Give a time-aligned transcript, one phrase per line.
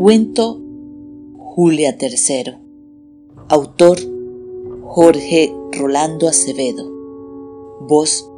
[0.00, 0.60] Cuento
[1.56, 2.54] Julia III.
[3.48, 3.98] Autor
[4.84, 6.88] Jorge Rolando Acevedo.
[7.80, 8.30] Voz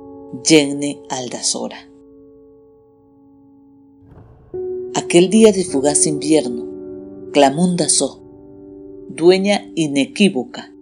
[0.42, 1.76] Jenny Aldazora.
[4.94, 6.64] Aquel día de fugaz invierno,
[7.34, 8.22] Clamunda So,
[9.10, 10.72] dueña inequívoca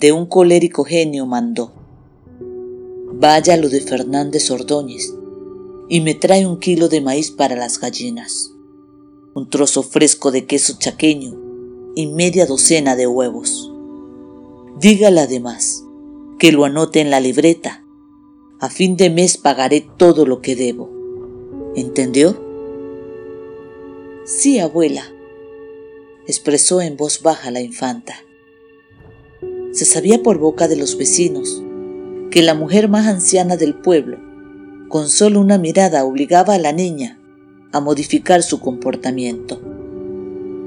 [0.00, 1.70] de un colérico genio, mandó:
[3.12, 5.14] Vaya lo de Fernández Ordóñez
[5.88, 8.55] y me trae un kilo de maíz para las gallinas
[9.36, 11.34] un trozo fresco de queso chaqueño
[11.94, 13.70] y media docena de huevos.
[14.80, 15.84] Dígale además
[16.38, 17.84] que lo anote en la libreta.
[18.60, 20.90] A fin de mes pagaré todo lo que debo.
[21.76, 22.34] ¿Entendió?
[24.24, 25.04] Sí, abuela,
[26.26, 28.14] expresó en voz baja la infanta.
[29.72, 31.62] Se sabía por boca de los vecinos
[32.30, 34.16] que la mujer más anciana del pueblo,
[34.88, 37.20] con solo una mirada, obligaba a la niña
[37.76, 39.60] a modificar su comportamiento.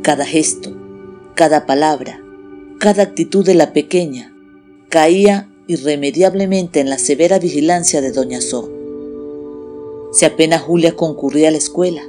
[0.03, 0.75] Cada gesto,
[1.35, 2.23] cada palabra,
[2.79, 4.35] cada actitud de la pequeña
[4.89, 8.71] caía irremediablemente en la severa vigilancia de Doña So.
[10.11, 12.01] Si apenas Julia concurría a la escuela,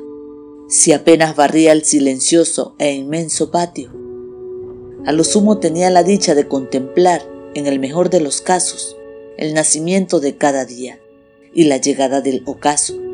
[0.69, 3.91] si apenas barría el silencioso e inmenso patio,
[5.07, 7.23] a lo sumo tenía la dicha de contemplar,
[7.55, 8.97] en el mejor de los casos,
[9.37, 11.01] el nacimiento de cada día
[11.53, 13.10] y la llegada del ocaso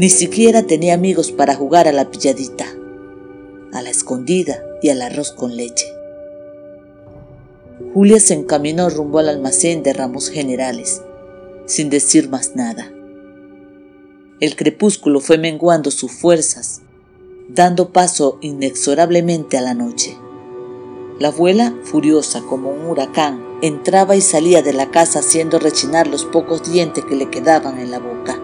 [0.00, 2.64] ni siquiera tenía amigos para jugar a la pilladita,
[3.74, 5.84] a la escondida y al arroz con leche.
[7.92, 11.02] Julia se encaminó rumbo al almacén de ramos generales,
[11.66, 12.90] sin decir más nada.
[14.40, 16.80] El crepúsculo fue menguando sus fuerzas,
[17.50, 20.16] dando paso inexorablemente a la noche.
[21.18, 26.24] La abuela, furiosa como un huracán, entraba y salía de la casa haciendo rechinar los
[26.24, 28.39] pocos dientes que le quedaban en la boca.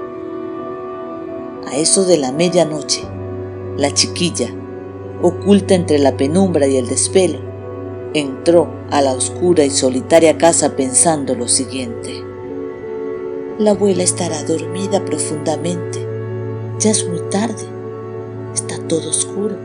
[1.66, 3.02] A eso de la medianoche,
[3.76, 4.48] la chiquilla,
[5.20, 7.40] oculta entre la penumbra y el despelo,
[8.14, 12.22] entró a la oscura y solitaria casa pensando lo siguiente.
[13.58, 16.06] La abuela estará dormida profundamente.
[16.78, 17.64] Ya es muy tarde.
[18.54, 19.56] Está todo oscuro.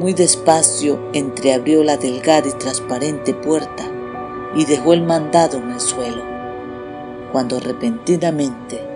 [0.00, 3.84] Muy despacio entreabrió la delgada y transparente puerta
[4.56, 6.24] y dejó el mandado en el suelo,
[7.30, 8.89] cuando repentinamente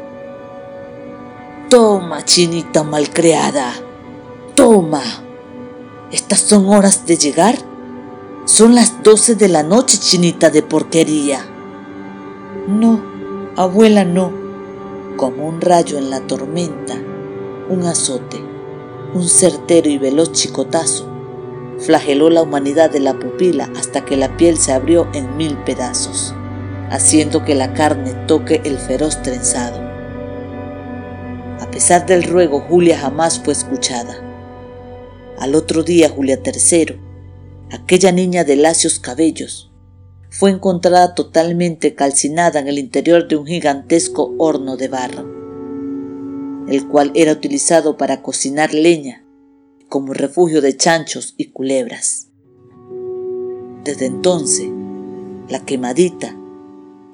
[1.74, 3.72] Toma, chinita malcriada.
[4.54, 5.02] Toma.
[6.12, 7.56] ¿Estas son horas de llegar?
[8.44, 11.44] Son las doce de la noche, chinita de porquería.
[12.68, 13.02] No,
[13.56, 14.30] abuela, no.
[15.16, 16.94] Como un rayo en la tormenta,
[17.68, 18.40] un azote,
[19.12, 21.08] un certero y veloz chicotazo,
[21.80, 26.36] flageló la humanidad de la pupila hasta que la piel se abrió en mil pedazos,
[26.90, 29.83] haciendo que la carne toque el feroz trenzado.
[31.60, 34.16] A pesar del ruego, Julia jamás fue escuchada.
[35.38, 37.00] Al otro día, Julia III,
[37.70, 39.72] aquella niña de lacios cabellos,
[40.30, 47.12] fue encontrada totalmente calcinada en el interior de un gigantesco horno de barro, el cual
[47.14, 49.24] era utilizado para cocinar leña
[49.88, 52.28] como refugio de chanchos y culebras.
[53.84, 54.68] Desde entonces,
[55.48, 56.36] la quemadita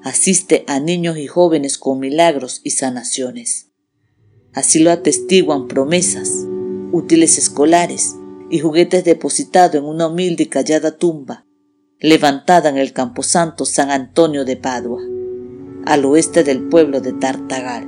[0.03, 3.70] asiste a niños y jóvenes con milagros y sanaciones.
[4.53, 6.45] Así lo atestiguan promesas,
[6.91, 8.15] útiles escolares
[8.49, 11.45] y juguetes depositados en una humilde y callada tumba,
[11.99, 15.01] levantada en el camposanto San Antonio de Padua,
[15.85, 17.87] al oeste del pueblo de Tartagal.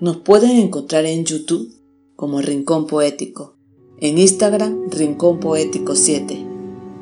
[0.00, 1.72] Nos pueden encontrar en YouTube
[2.16, 3.56] como Rincón Poético,
[4.00, 6.44] en Instagram Rincón Poético 7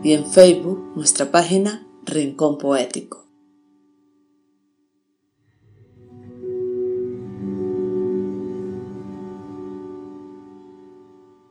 [0.03, 3.24] y en Facebook nuestra página Rincón Poético.